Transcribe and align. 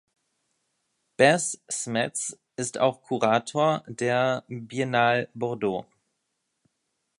Bas 1.15 1.59
Smets 1.69 2.35
ist 2.55 2.79
auch 2.79 3.03
Kurator 3.03 3.83
der 3.85 4.43
Biennale 4.47 5.29
Bordeaux. 5.35 5.85